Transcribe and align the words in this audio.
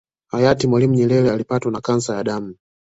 Hayati 0.31 0.67
Mwalimu 0.67 0.93
Nyerere 0.93 1.31
Alipatwa 1.31 1.71
na 1.71 1.81
kansa 1.81 2.15
ya 2.15 2.23
damu 2.23 2.55